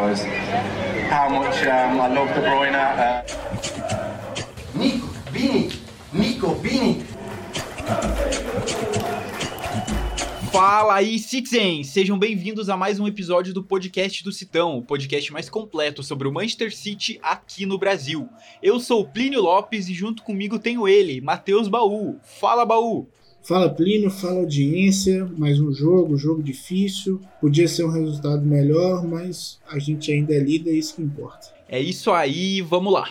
[0.00, 0.24] was
[1.10, 2.74] how much um, I love De Bruyne.
[2.74, 3.22] Uh...
[4.74, 5.70] Nico, Bini,
[6.12, 7.04] Nico, Bini.
[10.50, 11.82] Fala aí, Citizen!
[11.84, 16.28] Sejam bem-vindos a mais um episódio do podcast do Citão, o podcast mais completo sobre
[16.28, 18.28] o Manchester City aqui no Brasil.
[18.62, 22.18] Eu sou o Plínio Lopes e junto comigo tenho ele, Matheus Baú.
[22.22, 23.08] Fala, Baú!
[23.42, 27.20] Fala Plínio, fala audiência, mais um jogo, jogo difícil.
[27.40, 31.48] Podia ser um resultado melhor, mas a gente ainda é líder, é isso que importa.
[31.68, 33.08] É isso aí, vamos lá!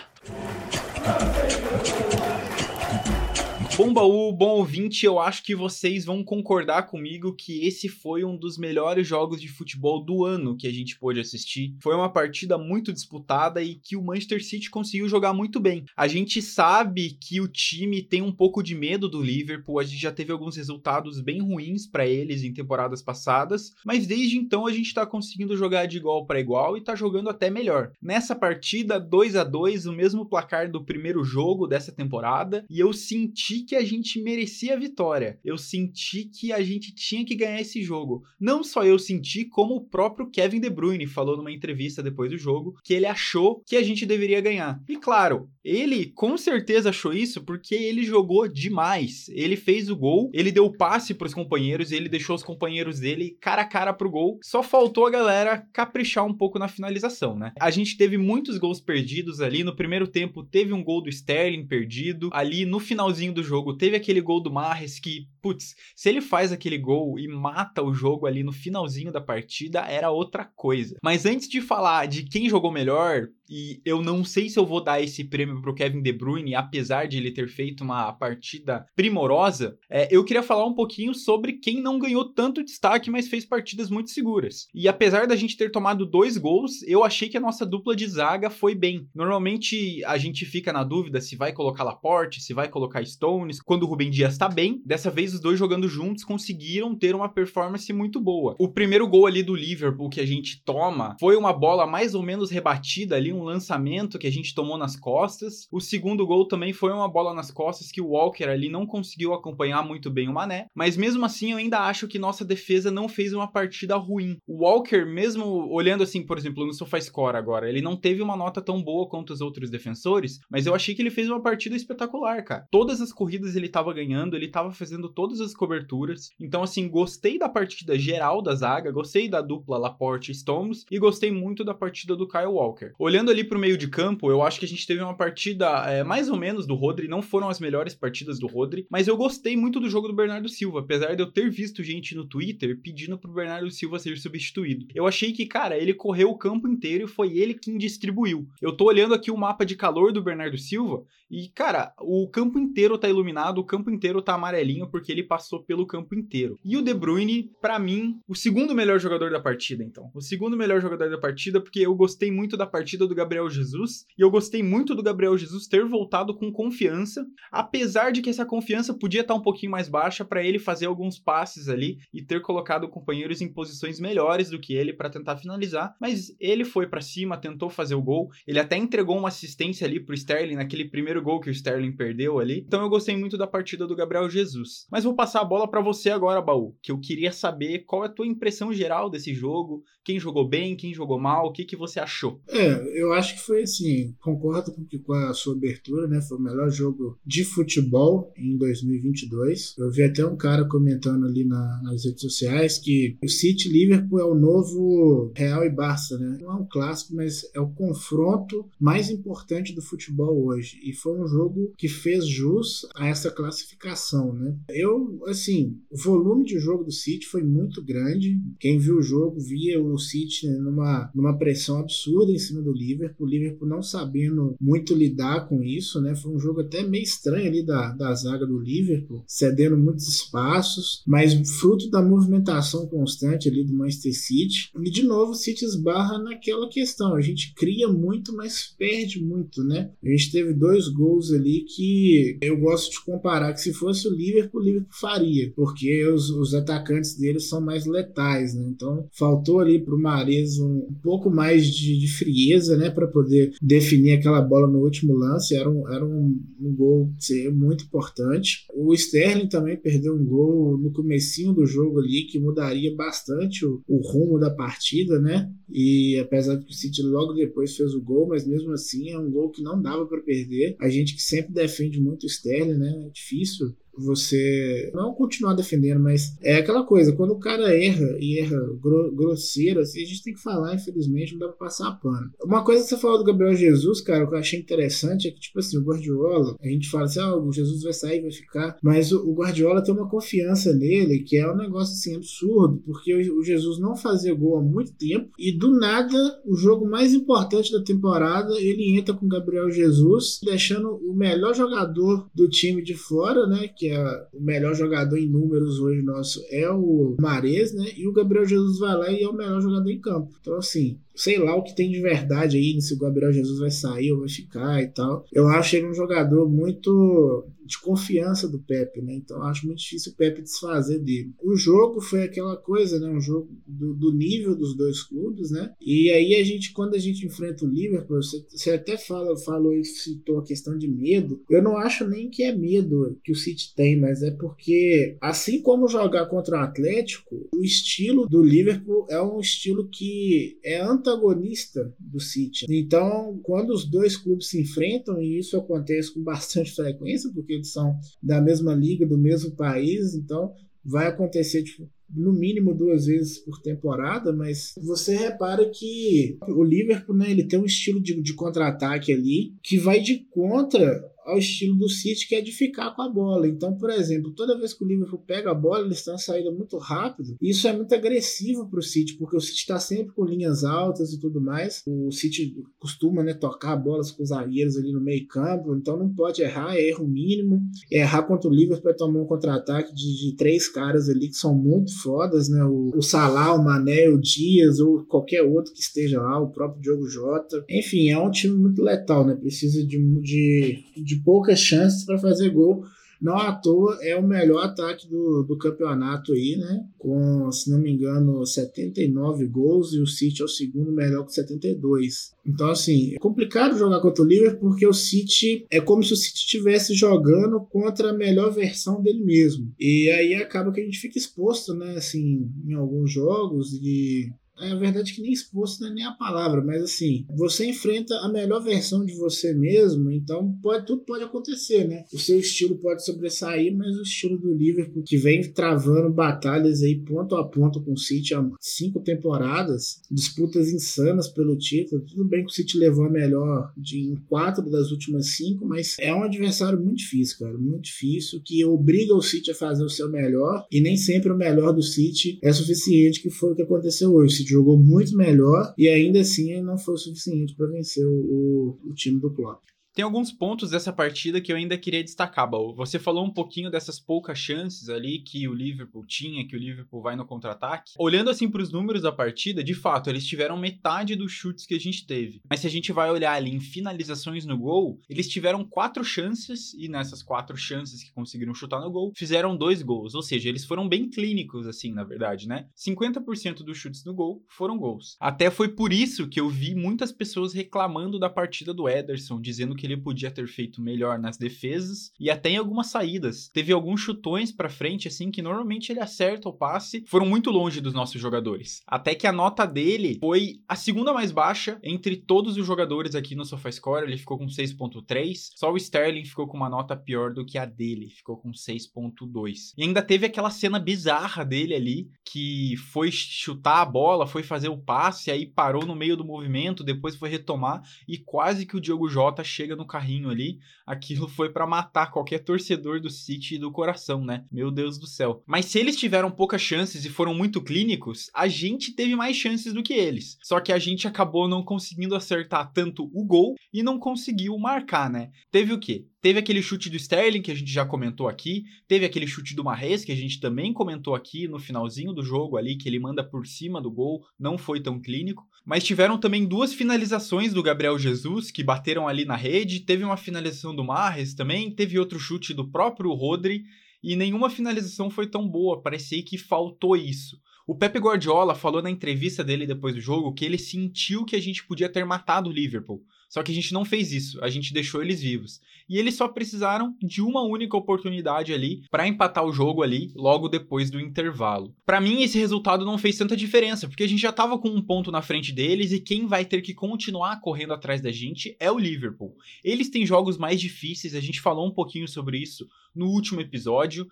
[3.74, 8.36] Bom baú, bom ouvinte, eu acho que vocês vão concordar comigo que esse foi um
[8.36, 11.74] dos melhores jogos de futebol do ano que a gente pôde assistir.
[11.80, 15.86] Foi uma partida muito disputada e que o Manchester City conseguiu jogar muito bem.
[15.96, 20.00] A gente sabe que o time tem um pouco de medo do Liverpool, a gente
[20.00, 24.72] já teve alguns resultados bem ruins para eles em temporadas passadas, mas desde então a
[24.72, 27.92] gente tá conseguindo jogar de igual para igual e tá jogando até melhor.
[28.02, 32.92] Nessa partida 2 a 2, o mesmo placar do primeiro jogo dessa temporada, e eu
[32.92, 35.38] senti que a gente merecia a vitória.
[35.44, 38.22] Eu senti que a gente tinha que ganhar esse jogo.
[38.38, 42.38] Não só eu senti, como o próprio Kevin De Bruyne falou numa entrevista depois do
[42.38, 44.82] jogo que ele achou que a gente deveria ganhar.
[44.88, 49.28] E claro, ele com certeza achou isso porque ele jogou demais.
[49.28, 52.98] Ele fez o gol, ele deu o passe para os companheiros, ele deixou os companheiros
[52.98, 54.38] dele cara a cara pro gol.
[54.42, 57.52] Só faltou a galera caprichar um pouco na finalização, né?
[57.60, 59.62] A gente teve muitos gols perdidos ali.
[59.62, 62.30] No primeiro tempo teve um gol do Sterling perdido.
[62.32, 66.52] Ali no finalzinho do jogo teve aquele gol do Marres que, putz, se ele faz
[66.52, 70.96] aquele gol e mata o jogo ali no finalzinho da partida, era outra coisa.
[71.02, 74.82] Mas antes de falar de quem jogou melhor, e eu não sei se eu vou
[74.82, 79.76] dar esse prêmio pro Kevin De Bruyne, apesar de ele ter feito uma partida primorosa.
[79.90, 83.90] É, eu queria falar um pouquinho sobre quem não ganhou tanto destaque, mas fez partidas
[83.90, 84.68] muito seguras.
[84.74, 88.06] E apesar da gente ter tomado dois gols, eu achei que a nossa dupla de
[88.06, 89.06] zaga foi bem.
[89.14, 93.82] Normalmente a gente fica na dúvida se vai colocar Laporte, se vai colocar Stones, quando
[93.82, 94.80] o Rubem Dias tá bem.
[94.86, 98.54] Dessa vez os dois jogando juntos conseguiram ter uma performance muito boa.
[98.58, 102.22] O primeiro gol ali do Liverpool que a gente toma foi uma bola mais ou
[102.22, 105.66] menos rebatida ali, um lançamento que a gente tomou nas costas.
[105.70, 109.32] O segundo gol também foi uma bola nas costas que o Walker ali não conseguiu
[109.34, 110.66] acompanhar muito bem o Mané.
[110.74, 114.36] Mas mesmo assim, eu ainda acho que nossa defesa não fez uma partida ruim.
[114.46, 118.60] O Walker, mesmo olhando assim, por exemplo, no SofaScore agora, ele não teve uma nota
[118.60, 122.42] tão boa quanto os outros defensores, mas eu achei que ele fez uma partida espetacular,
[122.44, 122.66] cara.
[122.70, 126.30] Todas as corridas ele tava ganhando, ele tava fazendo todas as coberturas.
[126.40, 130.98] Então, assim, gostei da partida geral da zaga, gostei da dupla Laporte e Stones e
[130.98, 132.90] gostei muito da partida do Kyle Walker.
[132.98, 136.02] Olhando ali pro meio de campo, eu acho que a gente teve uma partida é,
[136.02, 139.56] mais ou menos do Rodri, não foram as melhores partidas do Rodri, mas eu gostei
[139.56, 143.16] muito do jogo do Bernardo Silva, apesar de eu ter visto gente no Twitter pedindo
[143.16, 144.88] pro Bernardo Silva ser substituído.
[144.92, 148.48] Eu achei que, cara, ele correu o campo inteiro e foi ele quem distribuiu.
[148.60, 152.58] Eu tô olhando aqui o mapa de calor do Bernardo Silva e, cara, o campo
[152.58, 156.58] inteiro tá iluminado, o campo inteiro tá amarelinho porque ele passou pelo campo inteiro.
[156.64, 160.10] E o De Bruyne, para mim, o segundo melhor jogador da partida, então.
[160.14, 164.04] O segundo melhor jogador da partida porque eu gostei muito da partida do Gabriel Jesus.
[164.18, 168.44] E eu gostei muito do Gabriel Jesus ter voltado com confiança, apesar de que essa
[168.44, 172.40] confiança podia estar um pouquinho mais baixa para ele fazer alguns passes ali e ter
[172.40, 175.94] colocado companheiros em posições melhores do que ele para tentar finalizar.
[176.00, 178.30] Mas ele foi para cima, tentou fazer o gol.
[178.46, 182.38] Ele até entregou uma assistência ali pro Sterling naquele primeiro gol que o Sterling perdeu
[182.38, 182.64] ali.
[182.66, 184.86] Então eu gostei muito da partida do Gabriel Jesus.
[184.90, 188.06] Mas vou passar a bola para você agora, Baú, que eu queria saber qual é
[188.06, 191.76] a tua impressão geral desse jogo, quem jogou bem, quem jogou mal, o que, que
[191.76, 192.40] você achou.
[192.48, 196.20] É, eu acho que foi assim, concordo com, com a sua abertura, né?
[196.20, 199.76] Foi o melhor jogo de futebol em 2022.
[199.78, 204.18] Eu vi até um cara comentando ali na, nas redes sociais que o City Liverpool
[204.18, 206.38] é o novo Real e Barça, né?
[206.40, 210.80] Não é um clássico, mas é o confronto mais importante do futebol hoje.
[210.82, 214.56] E foi um jogo que fez jus a essa classificação, né?
[214.68, 214.91] Eu,
[215.26, 218.40] assim, o volume de jogo do City foi muito grande.
[218.58, 223.26] Quem viu o jogo via o City numa, numa pressão absurda em cima do Liverpool.
[223.26, 226.14] Liverpool não sabendo muito lidar com isso, né?
[226.14, 231.02] Foi um jogo até meio estranho ali da, da zaga do Liverpool, cedendo muitos espaços,
[231.06, 234.70] mas fruto da movimentação constante ali do Manchester City.
[234.76, 239.62] E de novo o City esbarra naquela questão, a gente cria muito, mas perde muito,
[239.64, 239.90] né?
[240.02, 244.14] A gente teve dois gols ali que eu gosto de comparar que se fosse o
[244.14, 248.66] Liverpool, o Liverpool Faria, porque os, os atacantes deles são mais letais, né?
[248.68, 253.06] Então faltou ali para o Mares um, um, pouco mais de, de frieza, né, para
[253.06, 255.54] poder definir aquela bola no último lance.
[255.54, 257.10] Era um, era um, um gol
[257.52, 258.66] muito importante.
[258.74, 263.82] O Sterling também perdeu um gol no comecinho do jogo ali que mudaria bastante o,
[263.86, 265.50] o rumo da partida, né?
[265.70, 269.18] E apesar de que o City logo depois fez o gol, mas mesmo assim é
[269.18, 270.76] um gol que não dava para perder.
[270.80, 273.06] A gente que sempre defende muito o Sterling, né?
[273.06, 278.40] É difícil você não continuar defendendo, mas é aquela coisa, quando o cara erra e
[278.40, 281.92] erra gro grosseiro, assim, a gente tem que falar, infelizmente, não dá pra passar a
[281.92, 282.30] pano.
[282.44, 285.40] Uma coisa que você falou do Gabriel Jesus, cara, que eu achei interessante é que,
[285.40, 288.76] tipo assim, o Guardiola, a gente fala assim, ah, o Jesus vai sair, vai ficar,
[288.82, 293.14] mas o, o Guardiola tem uma confiança nele que é um negócio, assim, absurdo, porque
[293.14, 297.12] o, o Jesus não fazia gol há muito tempo e do nada, o jogo mais
[297.12, 302.82] importante da temporada, ele entra com o Gabriel Jesus, deixando o melhor jogador do time
[302.82, 307.74] de fora, né, que é o melhor jogador em números hoje nosso é o Mares,
[307.74, 307.84] né?
[307.96, 310.32] E o Gabriel Jesus vai lá e é o melhor jogador em campo.
[310.40, 313.70] Então, assim, sei lá o que tem de verdade aí, se o Gabriel Jesus vai
[313.70, 315.24] sair ou vai ficar e tal.
[315.32, 319.14] Eu acho ele um jogador muito de confiança do Pepe, né?
[319.14, 321.32] Então acho muito difícil o Pepe desfazer dele.
[321.42, 323.08] O jogo foi aquela coisa, né?
[323.08, 325.72] Um jogo do, do nível dos dois clubes, né?
[325.80, 329.72] E aí a gente, quando a gente enfrenta o Liverpool, você, você até fala, falou
[329.72, 331.42] e citou a questão de medo.
[331.48, 335.62] Eu não acho nem que é medo que o City tem, mas é porque, assim
[335.62, 341.92] como jogar contra o Atlético, o estilo do Liverpool é um estilo que é antagonista
[341.98, 342.64] do City.
[342.68, 347.72] Então, quando os dois clubes se enfrentam, e isso acontece com bastante frequência, porque eles
[347.72, 350.52] são da mesma liga, do mesmo país, então
[350.84, 357.16] vai acontecer tipo, no mínimo duas vezes por temporada, mas você repara que o Liverpool
[357.16, 361.76] né, ele tem um estilo de, de contra-ataque ali que vai de contra ao estilo
[361.76, 363.46] do City, que é de ficar com a bola.
[363.46, 366.76] Então, por exemplo, toda vez que o Liverpool pega a bola, eles estão saída muito
[366.78, 367.36] rápido.
[367.40, 370.64] E isso é muito agressivo para o City, porque o City está sempre com linhas
[370.64, 371.82] altas e tudo mais.
[371.86, 376.12] O City costuma né, tocar bolas com os zagueiros ali no meio campo, então não
[376.12, 377.60] pode errar, é erro mínimo.
[377.90, 381.54] Errar contra o Liverpool é tomar um contra-ataque de, de, três caras ali que são
[381.54, 382.64] muito fodas, né?
[382.64, 386.82] O, o Salah, o Mané, o Dias ou qualquer outro que esteja lá, o próprio
[386.82, 387.64] Diogo Jota.
[387.68, 389.34] Enfim, é um time muito letal, né?
[389.34, 392.84] Precisa de, de, de de poucas chances para fazer gol.
[393.22, 396.84] Não à toa é o melhor ataque do, do campeonato aí, né?
[396.98, 401.28] Com, se não me engano, 79 gols e o City é o segundo melhor com
[401.28, 402.32] 72.
[402.44, 406.16] Então, assim, é complicado jogar contra o Liverpool porque o City é como se o
[406.16, 409.72] City estivesse jogando contra a melhor versão dele mesmo.
[409.78, 411.94] E aí acaba que a gente fica exposto, né?
[411.94, 414.32] Assim, em alguns jogos e
[414.62, 418.14] é a verdade que nem exposto não é nem a palavra, mas assim, você enfrenta
[418.18, 422.04] a melhor versão de você mesmo, então pode, tudo pode acontecer, né?
[422.12, 426.98] O seu estilo pode sobressair, mas o estilo do Liverpool, que vem travando batalhas aí
[426.98, 432.02] ponto a ponto com o City há cinco temporadas, disputas insanas pelo título.
[432.02, 435.96] Tudo bem que o City levou a melhor de em quatro das últimas cinco, mas
[435.98, 439.90] é um adversário muito difícil, cara, muito difícil, que obriga o City a fazer o
[439.90, 443.62] seu melhor, e nem sempre o melhor do City é suficiente, que foi o que
[443.62, 448.78] aconteceu hoje jogou muito melhor e ainda assim não foi o suficiente para vencer o,
[448.84, 449.62] o, time do Klopp.
[449.94, 452.74] Tem alguns pontos dessa partida que eu ainda queria destacar, Baú.
[452.74, 457.02] Você falou um pouquinho dessas poucas chances ali que o Liverpool tinha, que o Liverpool
[457.02, 457.92] vai no contra-ataque.
[457.98, 461.74] Olhando assim para os números da partida, de fato, eles tiveram metade dos chutes que
[461.74, 462.40] a gente teve.
[462.48, 466.72] Mas se a gente vai olhar ali em finalizações no gol, eles tiveram quatro chances
[466.72, 470.14] e nessas quatro chances que conseguiram chutar no gol, fizeram dois gols.
[470.14, 472.66] Ou seja, eles foram bem clínicos, assim, na verdade, né?
[472.74, 475.18] 50% dos chutes no gol foram gols.
[475.20, 479.74] Até foi por isso que eu vi muitas pessoas reclamando da partida do Ederson, dizendo
[479.74, 483.48] que que ele podia ter feito melhor nas defesas e até em algumas saídas.
[483.48, 487.80] Teve alguns chutões para frente assim que normalmente ele acerta o passe, foram muito longe
[487.80, 488.80] dos nossos jogadores.
[488.86, 493.34] Até que a nota dele foi a segunda mais baixa entre todos os jogadores aqui
[493.34, 495.50] no SofaScore, ele ficou com 6.3.
[495.56, 499.72] Só o Sterling ficou com uma nota pior do que a dele, ficou com 6.2.
[499.76, 504.68] E ainda teve aquela cena bizarra dele ali que foi chutar a bola, foi fazer
[504.68, 508.80] o passe, aí parou no meio do movimento, depois foi retomar e quase que o
[508.80, 513.58] Diogo Jota chega chega no carrinho ali, aquilo foi para matar qualquer torcedor do City
[513.58, 514.44] do coração, né?
[514.52, 515.42] Meu Deus do céu.
[515.46, 519.72] Mas se eles tiveram poucas chances e foram muito clínicos, a gente teve mais chances
[519.72, 520.36] do que eles.
[520.42, 525.10] Só que a gente acabou não conseguindo acertar tanto o gol e não conseguiu marcar,
[525.10, 525.30] né?
[525.50, 526.06] Teve o quê?
[526.20, 529.64] Teve aquele chute do Sterling que a gente já comentou aqui, teve aquele chute do
[529.64, 533.24] Marres que a gente também comentou aqui no finalzinho do jogo ali que ele manda
[533.24, 537.98] por cima do gol, não foi tão clínico, mas tiveram também duas finalizações do Gabriel
[537.98, 542.52] Jesus que bateram ali na rede, teve uma finalização do Marres também, teve outro chute
[542.52, 543.64] do próprio Rodri
[544.02, 547.40] e nenhuma finalização foi tão boa, parecia que faltou isso.
[547.64, 551.40] O Pepe Guardiola falou na entrevista dele depois do jogo que ele sentiu que a
[551.40, 553.04] gente podia ter matado o Liverpool.
[553.32, 555.58] Só que a gente não fez isso, a gente deixou eles vivos.
[555.88, 560.50] E eles só precisaram de uma única oportunidade ali para empatar o jogo ali logo
[560.50, 561.74] depois do intervalo.
[561.86, 564.82] Para mim esse resultado não fez tanta diferença, porque a gente já tava com um
[564.82, 568.70] ponto na frente deles e quem vai ter que continuar correndo atrás da gente é
[568.70, 569.34] o Liverpool.
[569.64, 574.06] Eles têm jogos mais difíceis, a gente falou um pouquinho sobre isso no último episódio.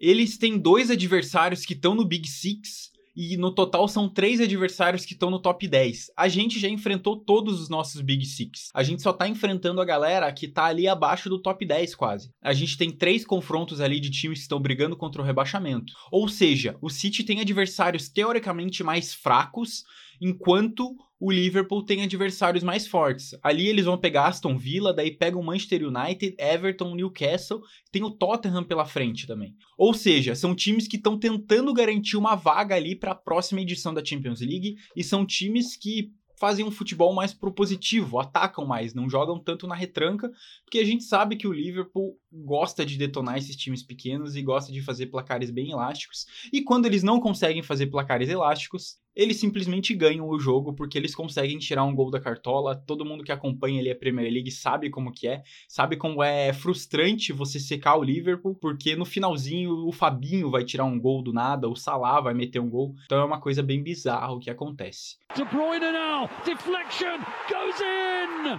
[0.00, 5.04] Eles têm dois adversários que estão no Big Six e no total são três adversários
[5.04, 6.10] que estão no top 10.
[6.16, 8.70] A gente já enfrentou todos os nossos Big Six.
[8.72, 12.32] A gente só tá enfrentando a galera que tá ali abaixo do top 10 quase.
[12.40, 15.92] A gente tem três confrontos ali de times que estão brigando contra o rebaixamento.
[16.10, 19.84] Ou seja, o City tem adversários teoricamente mais fracos,
[20.20, 23.34] enquanto o Liverpool tem adversários mais fortes.
[23.42, 27.60] Ali eles vão pegar Aston Villa, daí pegam Manchester United, Everton, Newcastle,
[27.92, 29.54] tem o Tottenham pela frente também.
[29.76, 33.92] Ou seja, são times que estão tentando garantir uma vaga ali para a próxima edição
[33.92, 36.10] da Champions League e são times que
[36.40, 40.30] fazem um futebol mais propositivo, atacam mais, não jogam tanto na retranca,
[40.64, 44.72] porque a gente sabe que o Liverpool gosta de detonar esses times pequenos e gosta
[44.72, 46.24] de fazer placares bem elásticos.
[46.50, 51.14] E quando eles não conseguem fazer placares elásticos, eles simplesmente ganham o jogo porque eles
[51.14, 52.76] conseguem tirar um gol da cartola.
[52.76, 56.52] Todo mundo que acompanha ali a Premier League sabe como que é, sabe como é
[56.52, 61.32] frustrante você secar o Liverpool, porque no finalzinho o Fabinho vai tirar um gol do
[61.32, 62.94] nada, o Salah vai meter um gol.
[63.04, 65.16] Então é uma coisa bem bizarra o que acontece.
[65.34, 68.58] De Bruyne now, deflection goes in.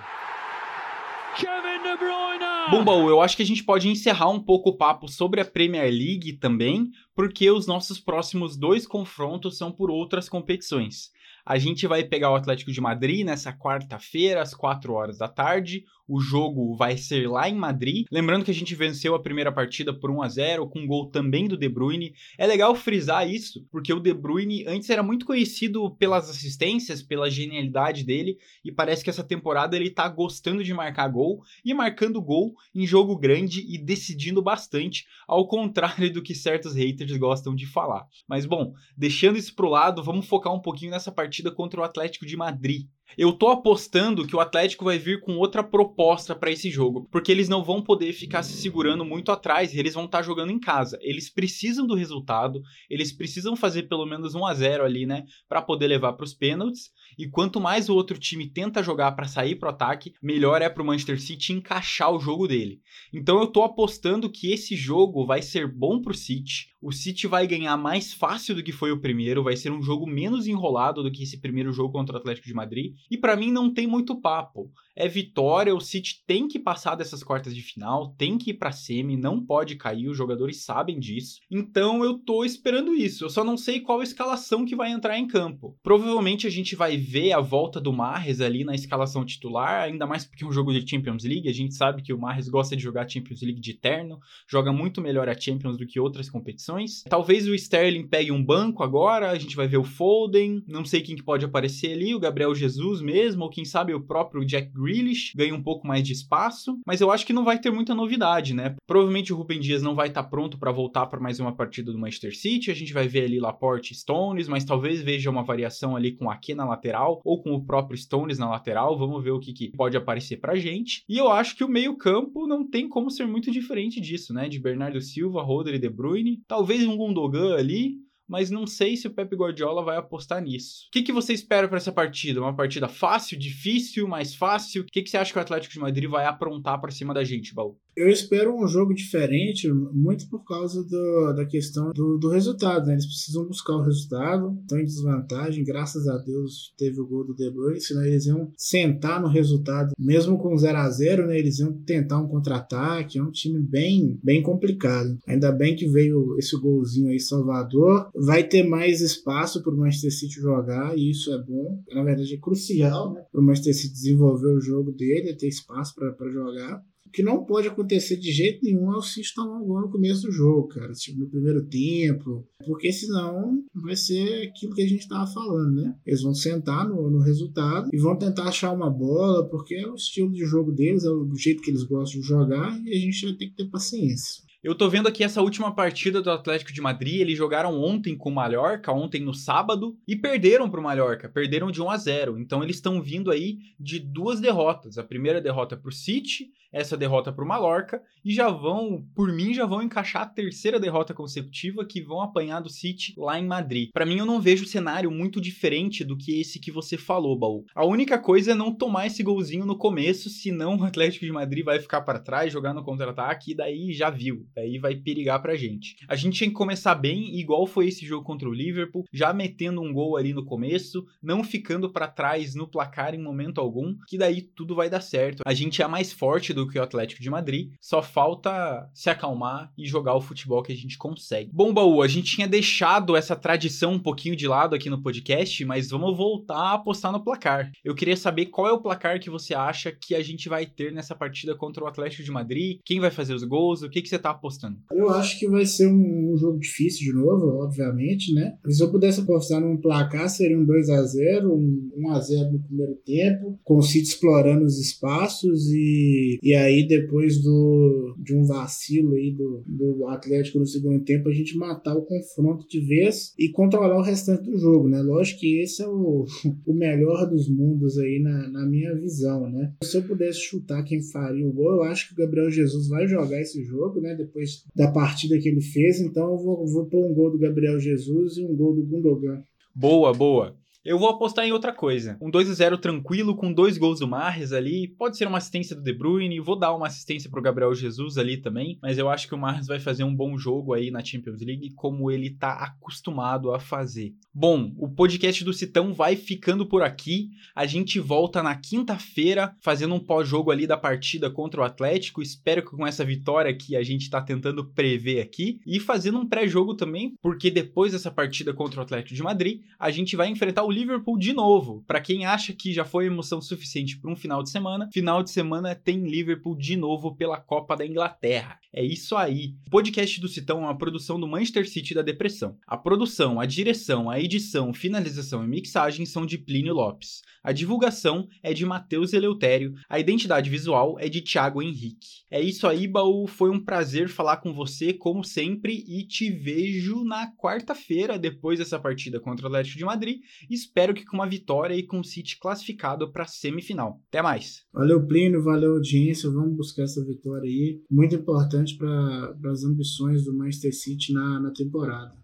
[1.38, 2.51] Kevin De Bruyne!
[2.72, 5.92] Bom, eu acho que a gente pode encerrar um pouco o papo sobre a Premier
[5.92, 11.12] League também, porque os nossos próximos dois confrontos são por outras competições.
[11.46, 15.84] A gente vai pegar o Atlético de Madrid nessa quarta-feira, às 4 horas da tarde.
[16.14, 18.06] O jogo vai ser lá em Madrid.
[18.12, 21.10] Lembrando que a gente venceu a primeira partida por 1 a 0 com um gol
[21.10, 22.14] também do De Bruyne.
[22.38, 27.32] É legal frisar isso, porque o De Bruyne antes era muito conhecido pelas assistências, pela
[27.32, 32.22] genialidade dele, e parece que essa temporada ele tá gostando de marcar gol e marcando
[32.22, 37.66] gol em jogo grande e decidindo bastante, ao contrário do que certos haters gostam de
[37.66, 38.06] falar.
[38.28, 42.26] Mas bom, deixando isso pro lado, vamos focar um pouquinho nessa partida contra o Atlético
[42.26, 42.86] de Madrid.
[43.18, 47.32] Eu tô apostando que o Atlético vai vir com outra proposta para esse jogo, porque
[47.32, 50.60] eles não vão poder ficar se segurando muito atrás, eles vão estar tá jogando em
[50.60, 50.98] casa.
[51.02, 55.62] Eles precisam do resultado, eles precisam fazer pelo menos 1 a 0 ali, né, para
[55.62, 56.90] poder levar para os pênaltis.
[57.18, 60.86] E quanto mais o outro time tenta jogar para sair pro ataque, melhor é pro
[60.86, 62.80] Manchester City encaixar o jogo dele.
[63.14, 66.72] Então eu tô apostando que esse jogo vai ser bom pro City.
[66.82, 70.08] O City vai ganhar mais fácil do que foi o primeiro, vai ser um jogo
[70.08, 72.96] menos enrolado do que esse primeiro jogo contra o Atlético de Madrid.
[73.10, 75.76] E para mim não tem muito papo é vitória.
[75.76, 79.44] O City tem que passar dessas quartas de final, tem que ir para semi, não
[79.44, 81.40] pode cair, os jogadores sabem disso.
[81.50, 83.26] Então eu tô esperando isso.
[83.26, 85.78] Eu só não sei qual escalação que vai entrar em campo.
[85.84, 90.26] Provavelmente a gente vai ver a volta do Marres ali na escalação titular, ainda mais
[90.26, 92.84] porque é um jogo de Champions League, a gente sabe que o Marres gosta de
[92.84, 97.04] jogar Champions League de terno, joga muito melhor a Champions do que outras competições.
[97.04, 101.02] Talvez o Sterling pegue um banco agora, a gente vai ver o Foden, não sei
[101.02, 104.72] quem que pode aparecer ali, o Gabriel Jesus mesmo, ou quem sabe o próprio Jack
[104.82, 107.94] Grealish ganha um pouco mais de espaço, mas eu acho que não vai ter muita
[107.94, 108.76] novidade, né?
[108.88, 111.92] Provavelmente o Rubem Dias não vai estar tá pronto para voltar para mais uma partida
[111.92, 115.44] do Manchester City, a gente vai ver ali Laporte e Stones, mas talvez veja uma
[115.44, 119.32] variação ali com Ake na lateral ou com o próprio Stones na lateral, vamos ver
[119.32, 121.04] o que, que pode aparecer pra gente.
[121.08, 124.48] E eu acho que o meio-campo não tem como ser muito diferente disso, né?
[124.48, 127.98] De Bernardo Silva, Rodri e De Bruyne, talvez um Gundogan ali,
[128.32, 130.86] mas não sei se o Pep Guardiola vai apostar nisso.
[130.88, 132.40] O que, que você espera para essa partida?
[132.40, 134.84] Uma partida fácil, difícil, mais fácil?
[134.84, 137.26] O que, que você acha que o Atlético de Madrid vai aprontar para cima da
[137.26, 137.78] gente, Baú?
[137.96, 142.94] Eu espero um jogo diferente, muito por causa do, da questão do, do, resultado, né?
[142.94, 147.36] Eles precisam buscar o resultado, estão em desvantagem, graças a Deus teve o gol do
[147.36, 151.38] De Bruyne, senão eles iam sentar no resultado, mesmo com 0 a 0 né?
[151.38, 155.18] Eles iam tentar um contra-ataque, é um time bem, bem complicado.
[155.28, 158.10] Ainda bem que veio esse golzinho aí, Salvador.
[158.16, 161.84] Vai ter mais espaço para o Manchester City jogar, e isso é bom.
[161.94, 163.24] Na verdade, é crucial né?
[163.30, 166.82] para o Manchester City desenvolver o jogo dele, ter espaço para jogar.
[167.06, 170.68] O que não pode acontecer de jeito nenhum é o gol no começo do jogo,
[170.70, 170.94] cara.
[170.94, 172.48] Tipo, no primeiro tempo.
[172.66, 175.96] Porque senão vai ser aquilo que a gente tava falando, né?
[176.06, 179.96] Eles vão sentar no, no resultado e vão tentar achar uma bola, porque é o
[179.96, 183.26] estilo de jogo deles, é o jeito que eles gostam de jogar e a gente
[183.26, 184.44] vai ter que ter paciência.
[184.64, 188.30] Eu tô vendo aqui essa última partida do Atlético de Madrid, eles jogaram ontem com
[188.30, 192.38] o Mallorca, ontem no sábado, e perderam pro Mallorca, perderam de 1 a 0.
[192.38, 195.00] Então eles estão vindo aí de duas derrotas.
[195.00, 199.54] A primeira derrota pro City essa derrota para o Mallorca e já vão, por mim,
[199.54, 203.90] já vão encaixar a terceira derrota consecutiva que vão apanhar do City lá em Madrid.
[203.94, 207.66] Para mim, eu não vejo cenário muito diferente do que esse que você falou, Baú.
[207.76, 211.66] A única coisa é não tomar esse golzinho no começo, senão o Atlético de Madrid
[211.66, 214.46] vai ficar para trás, jogar no contra-ataque e daí já viu.
[214.56, 215.96] Daí vai perigar pra gente.
[216.08, 219.82] A gente tinha que começar bem, igual foi esse jogo contra o Liverpool, já metendo
[219.82, 224.18] um gol ali no começo, não ficando para trás no placar em momento algum, que
[224.18, 225.42] daí tudo vai dar certo.
[225.46, 229.72] A gente é mais forte do que o Atlético de Madrid, só falta se acalmar
[229.78, 231.50] e jogar o futebol que a gente consegue.
[231.54, 235.64] Bom, Baú, a gente tinha deixado essa tradição um pouquinho de lado aqui no podcast,
[235.66, 237.72] mas vamos voltar a apostar no placar.
[237.84, 240.92] Eu queria saber qual é o placar que você acha que a gente vai ter
[240.92, 244.10] nessa partida contra o Atlético de Madrid, quem vai fazer os gols, o que, que
[244.10, 244.78] você tá apostando?
[244.92, 248.54] Eu acho que vai ser um, um jogo difícil de novo, obviamente, né?
[248.68, 252.52] Se eu pudesse apostar num placar, seria um 2 a 0 um 1 a 0
[252.52, 258.36] no primeiro tempo, com o City explorando os espaços e, e aí depois do, de
[258.36, 262.80] um vacilo aí do, do Atlético no segundo tempo, a gente matar o confronto de
[262.80, 265.02] vez e controlar o restante do jogo, né?
[265.02, 266.26] Lógico que esse é o,
[266.66, 269.74] o melhor dos mundos aí na, na minha visão, né?
[269.84, 273.08] Se eu pudesse chutar quem faria o gol, eu acho que o Gabriel Jesus vai
[273.08, 274.16] jogar esse jogo, né?
[274.16, 277.80] Depois da partida que ele fez, então eu vou, vou pôr um gol do Gabriel
[277.80, 279.44] Jesus e um gol do Gundogan.
[279.76, 280.61] Boa, boa.
[280.84, 282.18] Eu vou apostar em outra coisa.
[282.20, 284.88] Um 2 a 0 tranquilo com dois gols do Marres ali.
[284.88, 286.40] Pode ser uma assistência do De Bruyne.
[286.40, 288.80] Vou dar uma assistência pro Gabriel Jesus ali também.
[288.82, 291.72] Mas eu acho que o Marres vai fazer um bom jogo aí na Champions League,
[291.76, 294.16] como ele tá acostumado a fazer.
[294.34, 297.30] Bom, o podcast do Citão vai ficando por aqui.
[297.56, 302.24] A gente volta na quinta-feira fazendo um pós-jogo ali da partida contra o Atlético.
[302.24, 305.60] Espero que com essa vitória que a gente tá tentando prever aqui.
[305.64, 309.92] E fazendo um pré-jogo também, porque depois dessa partida contra o Atlético de Madrid, a
[309.92, 311.84] gente vai enfrentar o Liverpool de novo.
[311.86, 315.30] Para quem acha que já foi emoção suficiente para um final de semana, final de
[315.30, 318.60] semana tem Liverpool de novo pela Copa da Inglaterra.
[318.74, 319.54] É isso aí.
[319.68, 322.58] O podcast do Citão é uma produção do Manchester City da Depressão.
[322.66, 327.22] A produção, a direção, a edição, finalização e mixagem são de Plínio Lopes.
[327.44, 329.74] A divulgação é de Matheus Eleutério.
[329.90, 332.22] A identidade visual é de Thiago Henrique.
[332.30, 333.28] É isso aí, Baú.
[333.28, 338.80] Foi um prazer falar com você, como sempre, e te vejo na quarta-feira, depois dessa
[338.80, 340.22] partida contra o Atlético de Madrid.
[340.62, 344.02] Espero que com uma vitória e com o City classificado para a semifinal.
[344.08, 344.64] Até mais.
[344.74, 345.44] Valeu, Plínio.
[345.44, 346.30] Valeu, audiência.
[346.30, 347.82] Vamos buscar essa vitória aí.
[347.90, 352.21] Muito importante para as ambições do Manchester City na, na temporada.